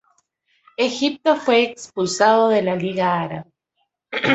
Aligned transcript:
Egipto 0.79 1.35
fue 1.35 1.61
expulsado 1.61 2.49
de 2.49 2.63
la 2.63 2.75
Liga 2.75 3.21
Árabe. 3.21 3.51